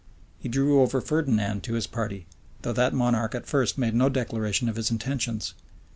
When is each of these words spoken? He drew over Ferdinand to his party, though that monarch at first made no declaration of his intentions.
He 0.39 0.49
drew 0.49 0.81
over 0.81 0.99
Ferdinand 0.99 1.61
to 1.61 1.75
his 1.75 1.85
party, 1.85 2.25
though 2.63 2.73
that 2.73 2.91
monarch 2.91 3.35
at 3.35 3.45
first 3.45 3.77
made 3.77 3.93
no 3.93 4.09
declaration 4.09 4.67
of 4.67 4.75
his 4.75 4.89
intentions. 4.89 5.53